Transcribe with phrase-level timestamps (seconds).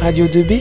[0.00, 0.60] Radio 2B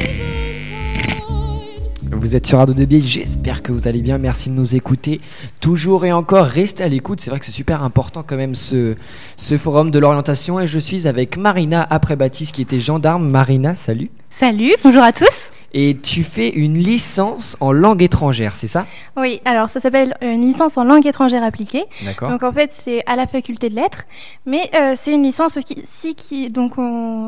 [2.12, 5.20] vous êtes sur Radio 2B, j'espère que vous allez bien, merci de nous écouter.
[5.62, 8.96] Toujours et encore, restez à l'écoute, c'est vrai que c'est super important quand même ce,
[9.38, 13.32] ce forum de l'orientation et je suis avec Marina après Baptiste qui était gendarme.
[13.32, 14.12] Marina, salut.
[14.30, 15.52] Salut, bonjour à tous.
[15.74, 18.88] Et tu fais une licence en langue étrangère, c'est ça?
[19.18, 21.86] Oui, alors ça s'appelle une licence en langue étrangère appliquée.
[22.04, 22.30] D'accord.
[22.32, 24.04] Donc en fait, c'est à la faculté de lettres,
[24.46, 26.74] mais euh, c'est une licence qui, si, qui donc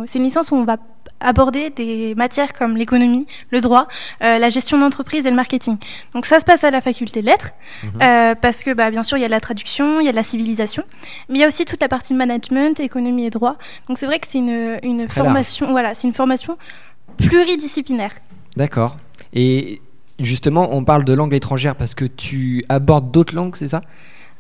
[0.07, 0.77] c'est une licence où on va
[1.19, 3.87] aborder des matières comme l'économie, le droit,
[4.23, 5.77] euh, la gestion d'entreprise et le marketing.
[6.13, 7.51] Donc ça se passe à la faculté de lettres,
[7.83, 8.01] mhm.
[8.01, 10.11] euh, parce que bah, bien sûr il y a de la traduction, il y a
[10.11, 10.83] de la civilisation,
[11.29, 13.55] mais il y a aussi toute la partie management, économie et droit.
[13.87, 16.57] Donc c'est vrai que c'est une, une formation, voilà, c'est une formation
[17.17, 18.11] pluridisciplinaire.
[18.55, 18.97] D'accord.
[19.33, 19.81] Et
[20.19, 23.81] justement, on parle de langue étrangère parce que tu abordes d'autres langues, c'est ça?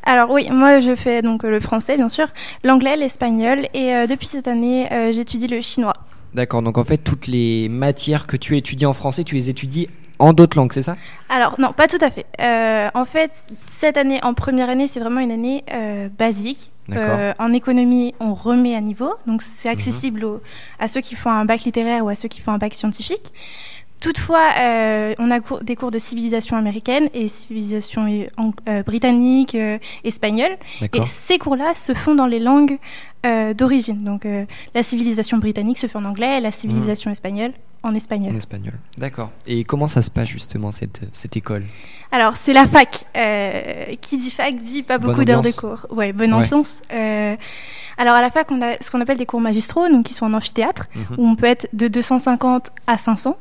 [0.03, 2.27] Alors oui, moi je fais donc le français bien sûr,
[2.63, 5.93] l'anglais, l'espagnol et euh, depuis cette année euh, j'étudie le chinois.
[6.33, 9.89] D'accord, donc en fait toutes les matières que tu étudies en français, tu les étudies
[10.17, 10.97] en d'autres langues, c'est ça?
[11.29, 12.25] Alors non, pas tout à fait.
[12.39, 13.31] Euh, en fait,
[13.67, 15.63] cette année, en première année, c'est vraiment une année
[16.17, 16.71] basique.
[16.89, 19.73] en économie, on remet à niveau, donc c'est mhm.
[19.73, 20.25] accessible
[20.79, 23.31] à ceux qui font un bac littéraire ou à ceux qui font un bac scientifique.
[24.01, 28.07] Toutefois, euh, on a des cours de civilisation américaine et civilisation
[28.67, 30.57] euh, britannique, euh, espagnole.
[30.81, 32.79] Et ces cours-là se font dans les langues
[33.55, 34.03] d'origine.
[34.03, 34.25] Donc
[34.73, 37.13] la civilisation britannique se fait en anglais, la civilisation mmh.
[37.13, 37.51] espagnole
[37.83, 38.33] en espagnol.
[38.33, 39.29] En espagnol, d'accord.
[39.45, 41.65] Et comment ça se passe justement cette, cette école?
[42.11, 43.05] Alors c'est la fac.
[44.01, 45.85] qui dit fac dit pas beaucoup d'heures de cours.
[45.91, 46.81] Ouais, bonne ambiance.
[47.97, 50.25] Alors à la fac, on a ce qu'on appelle des cours magistraux, donc qui sont
[50.25, 50.99] en amphithéâtre, mmh.
[51.17, 53.37] où on peut être de 250 à 500.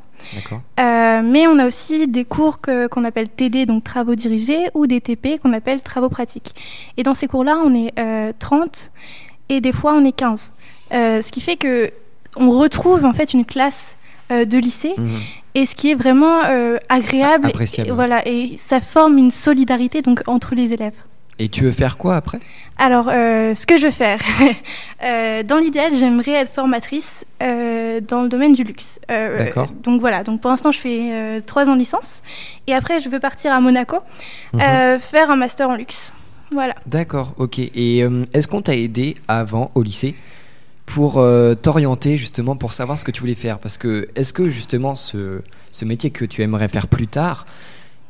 [0.79, 5.01] Euh, mais on a aussi des cours qu'on appelle TD, donc travaux dirigés, ou des
[5.01, 6.53] TP qu'on appelle travaux pratiques.
[6.97, 7.93] Et dans ces cours-là, on est
[8.39, 10.51] 30 euh, et des fois on est 15.
[10.93, 11.91] Euh, ce qui fait que
[12.37, 13.97] on retrouve en fait une classe
[14.29, 14.93] de lycée.
[14.97, 15.19] Mhm.
[15.53, 16.39] Et ce qui est vraiment
[16.87, 20.93] agréable, et, voilà, et ça forme une solidarité donc entre les élèves.
[21.41, 22.37] Et tu veux faire quoi après?
[22.77, 24.19] Alors, euh, ce que je veux faire,
[25.03, 28.99] euh, dans l'idéal, j'aimerais être formatrice euh, dans le domaine du luxe.
[29.09, 29.71] D'accord.
[29.81, 32.21] Donc voilà, donc pour l'instant, je fais trois ans de licence.
[32.67, 33.97] Et après, je veux partir à Monaco,
[34.53, 34.99] mhm.
[34.99, 36.13] faire un master en luxe.
[36.51, 36.75] Voilà.
[36.85, 37.57] D'accord, ok.
[37.57, 40.13] Et est-ce qu'on t'a aidé avant au lycée
[40.85, 41.13] pour
[41.63, 43.57] t'orienter justement pour savoir ce que tu voulais faire?
[43.57, 45.41] Parce que est-ce que justement ce,
[45.71, 47.47] ce métier que tu aimerais faire plus tard,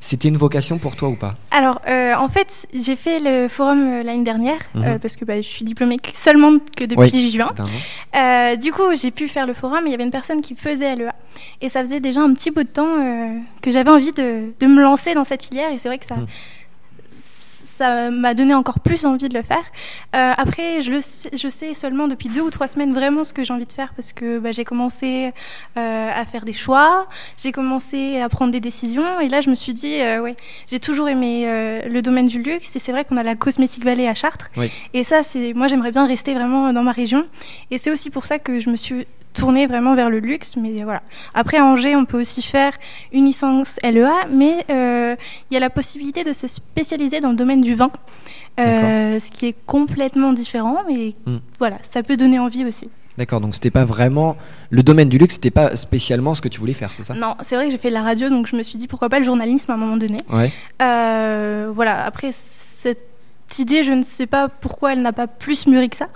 [0.04, 1.36] c'était une vocation pour toi ou pas?
[1.52, 4.84] Alors, euh, en fait, j'ai fait le forum euh, l'année dernière mhm.
[4.84, 7.52] euh, parce que bah, je suis diplômée seulement que depuis juin.
[8.58, 10.96] du coup, j'ai pu faire le forum et il y avait une personne qui faisait
[10.96, 11.14] LEA.
[11.62, 12.98] Et ça faisait déjà un petit bout de temps
[13.62, 15.72] que j'avais envie de, de, me lancer dans cette filière.
[15.72, 16.26] Et c'est vrai que ça, mhm
[17.82, 19.64] ça m'a donné encore plus envie de le faire.
[20.16, 23.34] Euh, après, je, le sais, je sais seulement depuis deux ou trois semaines vraiment ce
[23.34, 25.32] que j'ai envie de faire parce que bah, j'ai commencé
[25.78, 27.08] euh, à faire des choix,
[27.42, 30.36] j'ai commencé à prendre des décisions et là je me suis dit, euh, ouais,
[30.70, 31.32] j'ai toujours aimé
[31.88, 34.52] le domaine du luxe et c'est vrai qu'on a la Cosmetic Valley à Chartres.
[34.94, 37.26] Et ça, c'est moi j'aimerais bien rester vraiment dans ma région.
[37.72, 40.56] Et c'est aussi pour ça que je me suis tourner vraiment vers le luxe.
[40.58, 41.02] Mais voilà.
[41.34, 42.74] Après, à Angers, on peut aussi faire
[43.12, 45.16] une licence LEA, mais euh,
[45.50, 47.92] il y a la possibilité de se spécialiser dans le domaine du vin,
[48.60, 50.78] euh, ce qui est complètement différent.
[50.90, 51.38] Et hmm.
[51.60, 52.90] voilà, ça peut donner envie aussi.
[53.18, 54.38] D'accord, donc c'était pas vraiment
[54.70, 57.14] le domaine du luxe, c'était pas spécialement ce que tu voulais faire, c'est ça?
[57.14, 59.10] Non, c'est vrai que j'ai fait de la radio, donc je me suis dit pourquoi
[59.10, 60.22] pas le journalisme à un moment donné.
[60.32, 60.52] Ouais.
[60.82, 65.90] Euh, voilà, après cette idée, je ne sais pas pourquoi elle n'a pas plus mûri
[65.90, 66.08] que ça.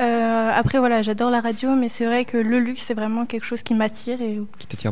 [0.00, 3.44] Euh, après, voilà, j'adore la radio, mais c'est vrai que le luxe, c'est vraiment quelque
[3.44, 4.40] chose qui m'attire et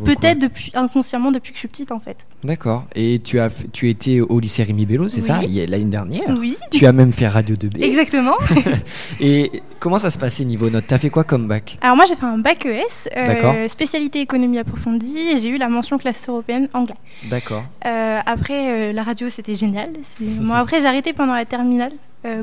[0.04, 2.26] peut-être depuis inconsciemment depuis que je suis petite, en fait.
[2.44, 2.84] D'accord.
[2.94, 6.22] Et tu as, tu étais au lycée Rémi Bello, c'est ça, l'année dernière.
[6.38, 6.56] Oui.
[6.70, 7.82] Tu as même fait Radio 2B.
[7.82, 8.36] Exactement.
[9.20, 10.84] et comment ça se passait niveau notes?
[10.86, 11.78] T'as fait quoi comme bac?
[11.80, 15.68] Alors moi, j'ai fait un bac ES, euh, spécialité économie approfondie, et j'ai eu la
[15.68, 16.96] mention classe européenne anglais.
[17.28, 17.64] D'accord.
[17.86, 19.90] Euh, après, la radio, c'était génial.
[20.20, 21.92] Moi, après, j'ai arrêté pendant la terminale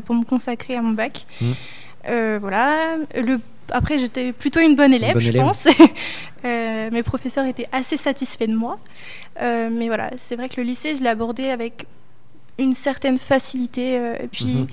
[0.06, 1.26] pour me consacrer à mon bac.
[1.42, 1.52] Mmh.
[2.08, 2.98] Euh, voilà.
[3.16, 3.40] Le...
[3.72, 5.68] Après, j'étais plutôt une bonne élève, je pense.
[6.46, 8.80] Euh, mes professeurs étaient assez satisfaits de moi.
[9.42, 11.86] Euh, mais voilà, c'est vrai que le lycée, je l'ai abordé avec
[12.58, 13.96] une certaine facilité.
[13.96, 14.46] et puis.
[14.46, 14.68] Mhm.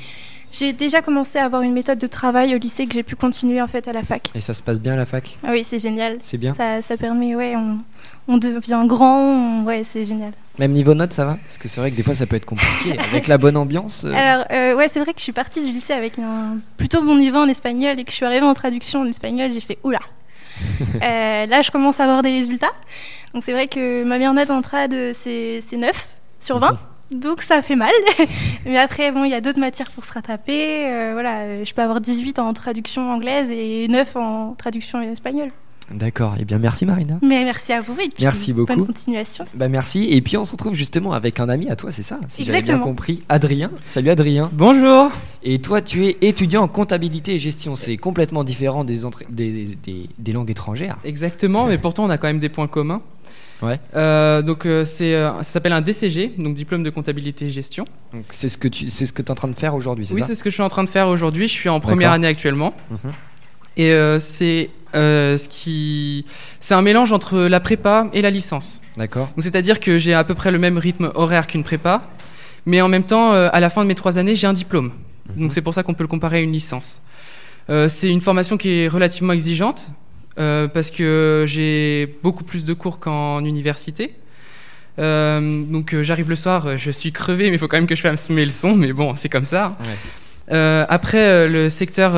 [0.53, 3.61] J'ai déjà commencé à avoir une méthode de travail au lycée que j'ai pu continuer
[3.61, 4.31] en fait à la fac.
[4.35, 5.37] Et ça se passe bien à la fac?
[5.45, 6.17] Ah Oui, c'est génial.
[6.23, 6.55] C'est bien?
[6.55, 7.79] Ça, ça, permet, ouais, on,
[8.29, 10.33] on devient grand, ouais, c'est génial.
[10.59, 12.47] Même niveau notes, ça va Parce que c'est vrai que des fois, ça peut être
[12.47, 12.99] compliqué.
[13.11, 14.05] avec la bonne ambiance.
[14.05, 14.13] Euh.
[14.15, 17.17] Alors, euh, ouais, c'est vrai que je suis partie du lycée avec un plutôt bon
[17.17, 20.01] niveau en espagnol et que je suis arrivée en traduction en espagnol, j'ai fait oula.
[20.81, 22.73] euh, là, je commence à avoir des résultats.
[23.35, 26.09] Donc, c'est vrai que ma meilleure note en trad, c'est 9
[26.41, 26.79] sur 20.
[27.13, 27.93] Donc ça fait mal.
[28.65, 30.93] Mais après, bon, il y a d'autres matières pour se rattraper.
[30.93, 35.53] Euh, voilà, je peux avoir 18 en traduction anglaise et 9 en traduction espagnole.
[35.91, 36.35] D'accord.
[36.41, 37.19] Eh bien, merci Marina.
[37.23, 38.75] Mais merci à vous et puis merci beaucoup.
[38.75, 39.45] bonne continuation.
[39.55, 40.09] Bah merci.
[40.11, 42.63] Et puis on se retrouve justement avec un ami à toi, c'est ça Si j'ai
[42.63, 43.71] bien compris, Adrien.
[43.85, 44.51] Salut Adrien.
[44.53, 45.11] Bonjour.
[45.43, 47.77] Et toi, tu es étudiant en comptabilité et gestion.
[47.77, 49.77] C'est complètement différent des, des,
[50.19, 50.99] des, langues étrangères.
[51.05, 53.01] Exactement, mais pourtant on a quand même des points communs.
[53.63, 53.81] Ouais.
[53.95, 57.85] Euh, donc euh, c'est, euh, ça s'appelle un DCG, donc diplôme de comptabilité et gestion.
[58.13, 60.15] Donc c'est ce que tu, c'est ce que es en train de faire aujourd'hui, c'est
[60.15, 60.27] oui, ça?
[60.27, 61.49] Oui, c'est ce que je suis en train de faire aujourd'hui.
[61.49, 62.75] Je suis en première année actuellement.
[62.91, 63.13] Mhm.
[63.77, 63.91] Et
[64.21, 66.25] c'est ce qui,
[66.61, 68.81] c'est un mélange entre la prépa et la licence.
[68.97, 69.27] D'accord.
[69.37, 72.03] Donc c'est-à-dire que j'ai à peu près le même rythme horaire qu'une prépa,
[72.65, 74.93] mais en même temps, à la fin de mes trois années, j'ai un diplôme.
[75.35, 75.43] Mhm.
[75.43, 77.03] Donc c'est pour ça qu'on peut le comparer à une licence.
[77.69, 79.91] c'est une formation qui est relativement exigeante.
[80.39, 84.15] Euh, parce que j'ai beaucoup plus de cours qu'en université.
[84.99, 87.95] Euh, donc euh, j'arrive le soir, je suis crevé, mais il faut quand même que
[87.95, 89.77] je fasse mes leçons, mais bon, c'est comme ça.
[90.49, 92.13] Après, le secteur,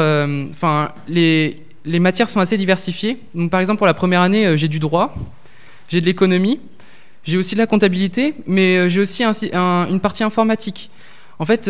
[0.50, 3.18] enfin, les, les, matières sont assez diversifiées.
[3.34, 5.14] Donc, par exemple, pour la première année, j'ai du droit,
[5.88, 6.60] j'ai de l'économie,
[7.24, 10.90] j'ai aussi de la comptabilité, mais j'ai aussi une partie informatique.
[11.38, 11.68] En fait,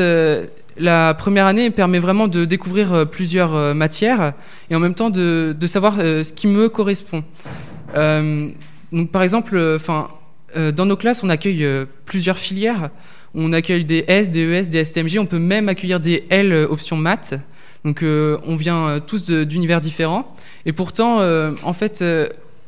[0.79, 4.33] la première année permet vraiment de découvrir euh, plusieurs euh, matières
[4.71, 7.25] et en même temps de, savoir euh, ce qui me correspond.
[7.95, 10.09] donc par exemple, enfin,
[10.57, 11.67] dans nos classes, on accueille
[12.07, 12.91] plusieurs filières.
[13.35, 15.19] On accueille des S, des ES, des STMG.
[15.19, 17.35] On peut même accueillir des L options maths.
[17.85, 20.35] Donc on vient tous d'univers différents.
[20.67, 21.21] Et pourtant,
[21.63, 22.03] en fait,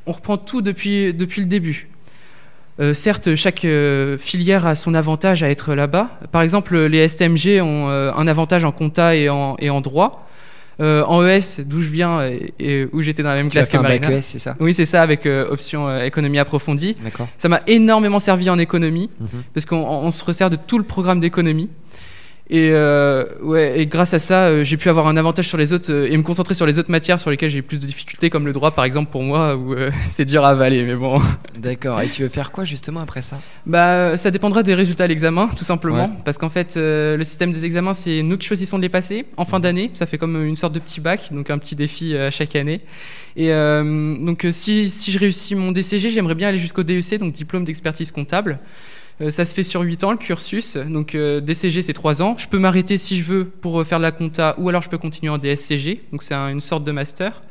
[0.06, 1.90] on reprend tout depuis, depuis le début.
[2.80, 6.18] Euh, certes, chaque euh, filière a son avantage à être là-bas.
[6.32, 10.26] Par exemple, les STMG ont euh, un avantage en compta et en, et en droit.
[10.80, 12.22] En ES, d'où je viens
[12.58, 14.10] et, où j'étais dans la même classe que Marina.
[14.10, 16.96] ES, c'est ça Oui, c'est ça, avec option économie approfondie.
[17.38, 19.42] Ça m'a énormément servi en économie, mhm.
[19.54, 21.68] parce qu'on se resserre de tout le programme d'économie.
[22.52, 25.72] Et, euh, ouais, et grâce à ça, euh, j'ai pu avoir un avantage sur les
[25.72, 28.28] autres euh, et me concentrer sur les autres matières sur lesquelles j'ai plus de difficultés,
[28.28, 29.76] comme le droit par exemple pour moi, où
[30.10, 31.22] c'est dur à avaler, mais bon.
[31.56, 32.00] D'accord.
[32.00, 33.38] Et tu veux faire quoi justement après ça?
[33.66, 37.64] Bah, ça dépendra des résultats de l'examen, tout simplement, parce qu'en fait, le système des
[37.64, 39.92] examens, c'est nous qui choisissons de les passer en fin d'année.
[39.94, 42.80] Ça fait comme une sorte de petit bac, donc un petit défi à chaque année.
[43.36, 47.64] Et donc, si, si je réussis mon DCG, j'aimerais bien aller jusqu'au DEC, donc diplôme
[47.64, 48.58] d'expertise comptable.
[49.20, 50.76] Euh, ça se fait sur 8 ans le cursus.
[50.76, 52.36] Donc euh, DCG c'est 3 ans.
[52.38, 54.88] Je peux m'arrêter si je veux pour euh, faire de la compta ou alors je
[54.88, 56.02] peux continuer en DSCG.
[56.12, 57.42] Donc c'est une sorte de master.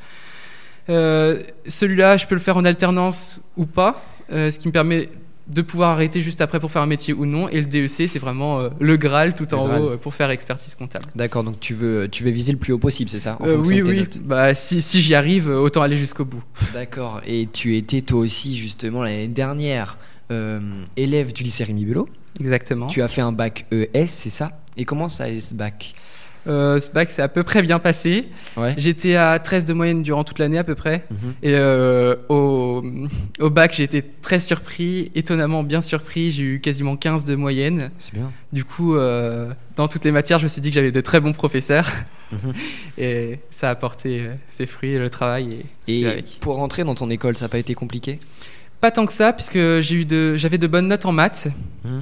[0.88, 5.10] Celui-là, je peux le faire en alternance ou pas, ce qui me permet
[5.48, 7.48] de pouvoir arrêter juste après pour faire un métier ou non.
[7.48, 11.06] Et le DEC, c'est vraiment le Graal tout en haut pour faire expertise comptable.
[11.14, 14.08] D'accord, donc tu veux, tu veux viser le plus haut possible, c'est ça Oui, oui.
[14.24, 16.42] Bah, si, si j'y arrive, autant aller jusqu'au bout.
[16.74, 20.00] D'accord, et tu étais toi aussi justement l'année dernière
[20.96, 22.10] élève du lycée Rémi Belot.
[22.40, 22.88] Exactement.
[22.88, 24.52] Tu as fait un bac ES, c'est ça?
[24.78, 25.94] Et comment ça est ce bac?
[26.48, 28.30] Euh, ce bac s'est à peu près bien passé.
[28.78, 31.06] J'étais à 13 de moyenne durant toute l'année à peu près.
[31.12, 31.34] Mhm.
[31.44, 32.84] Et euh, au,
[33.40, 36.32] au, bac, j'ai été très surpris, étonnamment bien surpris.
[36.32, 37.92] J'ai eu quasiment 15 de moyenne.
[38.00, 38.32] C'est bien.
[38.54, 41.34] Du coup, dans toutes les matières, je me suis dit que j'avais de très bons
[41.34, 41.90] professeurs.
[42.32, 42.54] Mhm.
[42.98, 45.66] et ça a apporté ses fruits, le travail.
[45.88, 48.20] Et, et pour rentrer dans ton école, ça n'a pas été compliqué?
[48.82, 51.48] Pas tant que ça, puisque j'ai eu de, j'avais de bonnes notes en maths.
[51.84, 52.00] Mmh.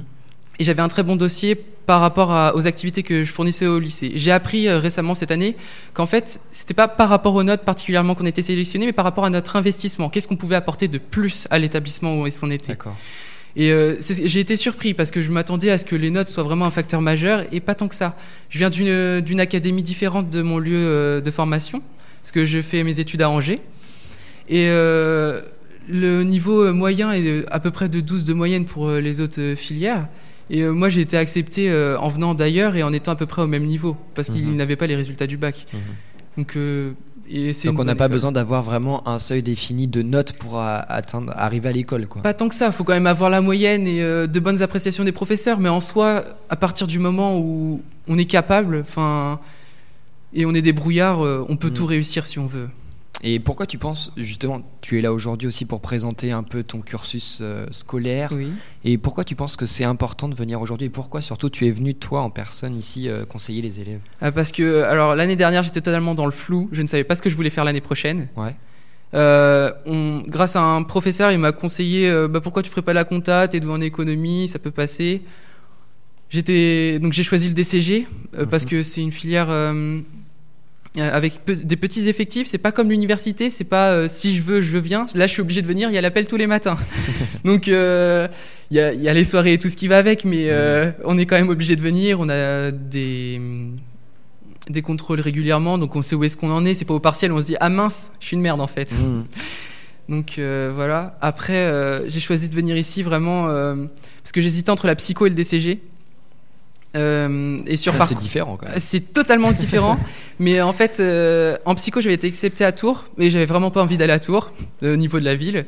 [0.60, 1.54] Et j'avais un très bon dossier
[1.88, 4.12] par rapport aux activités que je fournissais au lycée.
[4.16, 5.56] J'ai appris euh, récemment cette année
[5.94, 9.24] qu'en fait, c'était pas par rapport aux notes particulièrement qu'on était sélectionné, mais par rapport
[9.24, 10.10] à notre investissement.
[10.10, 12.72] Qu'est-ce qu'on pouvait apporter de plus à l'établissement où est-ce qu'on était?
[12.72, 12.94] D'accord.
[13.56, 16.42] Et euh, j'ai été surpris parce que je m'attendais à ce que les notes soient
[16.42, 18.14] vraiment un facteur majeur et pas tant que ça.
[18.50, 21.80] Je viens d'une académie différente de mon lieu euh, de formation,
[22.20, 23.60] parce que je fais mes études à Angers.
[24.50, 24.68] Et
[25.88, 29.20] le niveau euh, moyen est à peu près de 12 de moyenne pour euh, les
[29.20, 30.08] autres euh, filières.
[30.50, 33.46] Et moi, j'ai été accepté en venant d'ailleurs et en étant à peu près au
[33.46, 34.56] même niveau, parce qu'ils mhm.
[34.56, 35.66] n'avaient pas les résultats du bac.
[35.74, 35.80] Mhm.
[36.38, 36.56] Donc,
[37.28, 41.34] et Donc on n'a pas besoin d'avoir vraiment un seuil défini de notes pour atteindre,
[41.36, 42.06] arriver à l'école.
[42.06, 42.22] Quoi.
[42.22, 45.04] Pas tant que ça, il faut quand même avoir la moyenne et de bonnes appréciations
[45.04, 49.40] des professeurs, mais en soi, à partir du moment où on est capable, enfin,
[50.32, 51.74] et on est des brouillards, on peut mhm.
[51.74, 52.70] tout réussir si on veut.
[53.22, 56.80] Et pourquoi tu penses, justement, tu es là aujourd'hui aussi pour présenter un peu ton
[56.80, 58.30] cursus euh, scolaire.
[58.32, 58.48] Oui.
[58.84, 61.70] Et pourquoi tu penses que c'est important de venir aujourd'hui Et pourquoi surtout tu es
[61.70, 64.00] venu, toi, en personne, ici, euh, conseiller les élèves?
[64.20, 66.68] Ah, Parce que, alors, l'année dernière, j'étais totalement dans le flou.
[66.70, 68.28] Je ne savais pas ce que je voulais faire l'année prochaine.
[68.36, 68.54] Ouais.
[69.14, 73.04] Euh, on, grâce à un professeur, il m'a conseillé bah, pourquoi tu ferais pas la
[73.04, 75.22] compta T'es doué en économie, ça peut passer.
[76.28, 78.06] J'étais donc j'ai choisi le DCG
[78.50, 78.68] parce mhm.
[78.68, 79.48] que c'est une filière
[80.96, 84.60] euh, avec des petits effectifs, c'est pas comme l'université, c'est pas euh, si je veux,
[84.60, 85.06] je viens.
[85.14, 86.78] Là, je suis obligé de venir, il y a l'appel tous les matins.
[87.44, 88.26] Donc, euh,
[88.70, 91.26] il y a, les soirées et tout ce qui va avec, mais euh, on est
[91.26, 92.20] quand même obligé de venir.
[92.20, 93.40] On a des,
[94.68, 96.74] des contrôles régulièrement, donc on sait où est-ce qu'on en est.
[96.74, 98.92] C'est pas au partiel, on se dit ah mince, je suis une merde en fait.
[98.92, 99.24] Mmh.
[100.10, 101.18] Donc voilà.
[101.20, 103.44] Après, j'ai choisi de venir ici vraiment
[104.22, 105.80] parce que j'hésitais entre la psycho et le DCG.
[106.98, 108.58] Et sur ah, c'est différent.
[108.78, 109.98] C'est totalement différent.
[110.38, 111.02] mais en fait,
[111.64, 114.52] en psycho, j'avais été accepté à Tours, mais j'avais vraiment pas envie d'aller à Tours
[114.82, 115.66] au niveau de la ville.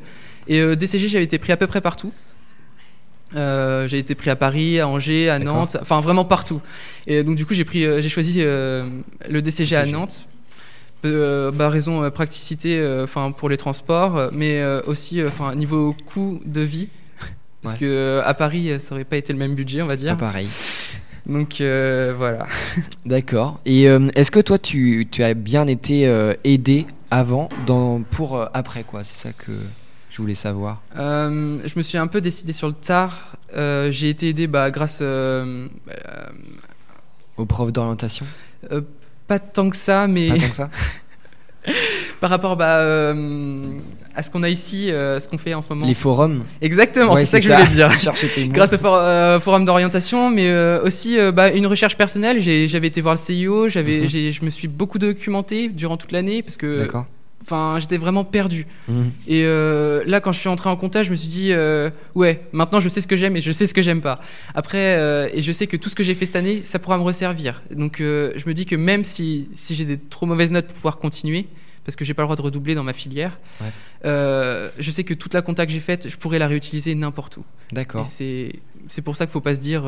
[0.49, 2.13] Et DCG, j'avais été pris à peu près partout.
[3.37, 6.61] Euh, j'ai été pris à Paris, à Angers, à Nantes, enfin vraiment partout.
[7.07, 8.89] Et donc du coup j'ai pris, euh, j'ai choisi euh,
[9.29, 10.27] le DCG, à Nantes.
[11.05, 16.89] bah, raison praticité, enfin pour les transports, mais aussi enfin niveau coût de vie,
[17.63, 20.17] parce que à Paris ça aurait pas été le même budget, on va dire.
[20.17, 20.49] Pas pareil.
[21.27, 22.47] Donc voilà.
[23.07, 23.61] D'accord.
[23.67, 26.05] Et est-ce que toi tu, tu, as bien été
[26.45, 29.03] aidé avant dans, pour après quoi?
[29.05, 29.53] C'est ça que
[30.11, 33.37] je voulais savoir euh, Je me suis un peu décidé sur le tard.
[33.55, 35.69] Euh, j'ai été aidé bah, grâce euh,
[37.37, 38.27] aux profs d'orientation?
[39.27, 40.71] pas tant que ça, mais pas tant que ça?
[42.21, 42.79] Par rapport bah,
[44.15, 45.87] à ce qu'on a ici, ce qu'on fait en ce moment.
[45.87, 46.43] Les forums.
[46.61, 47.91] Exactement, c'est ça que je voulais dire.
[48.49, 50.53] grâce au forum d'orientation, mais
[50.83, 52.41] aussi bah, une recherche personnelle.
[52.41, 54.09] J'avais été voir le CIO, j'avais, mhm.
[54.09, 56.89] je me suis beaucoup documenté durant toute l'année parce que.
[57.43, 58.67] Enfin, j'étais vraiment perdu.
[58.89, 59.13] Mhm.
[59.27, 62.43] Et euh, là, quand je suis entré en comptage, je me suis dit, euh, ouais,
[62.53, 64.21] maintenant je sais ce que j'aime et je sais ce que j'aime pas.
[64.55, 66.99] Après, euh, et je sais que tout ce que j'ai fait cette année, ça pourra
[66.99, 67.63] me resservir.
[67.75, 70.99] Donc, je me dis que même si, si j'ai des trop mauvaises notes pour pouvoir
[70.99, 71.47] continuer,
[71.85, 73.39] parce que j'ai pas le droit de redoubler dans ma filière,
[74.05, 77.45] je sais que toute la compta que j'ai faite, je pourrais la réutiliser n'importe où.
[77.73, 78.07] D'accord.
[78.07, 79.85] C'est pour ça qu'il faut pas se dire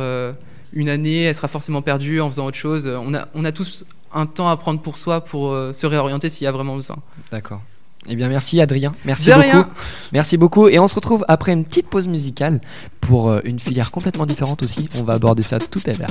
[0.73, 2.87] une année, elle sera forcément perdue en faisant autre chose.
[2.87, 6.29] On a, on a tous un temps à prendre pour soi pour euh, se réorienter
[6.29, 6.97] s'il y a vraiment besoin.
[7.31, 7.61] D'accord.
[8.09, 8.93] Eh bien, merci Adrien.
[9.05, 9.69] Merci beaucoup.
[10.13, 10.69] Merci beaucoup.
[10.69, 12.61] Et on se retrouve après une petite pause musicale
[13.01, 14.89] pour euh, une filière complètement différente aussi.
[14.99, 16.11] On va aborder ça tout à l'heure.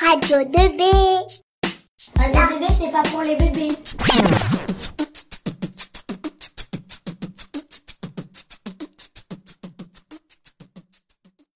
[0.00, 0.82] Radio 2B.
[2.16, 3.76] Radio 2B, c'est pas pour les bébés.